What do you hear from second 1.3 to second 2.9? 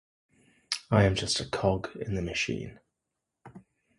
a cog in the machine